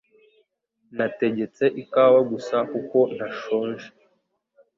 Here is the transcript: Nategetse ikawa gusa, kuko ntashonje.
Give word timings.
Nategetse 0.97 1.63
ikawa 1.81 2.19
gusa, 2.31 2.57
kuko 2.71 2.97
ntashonje. 3.15 3.87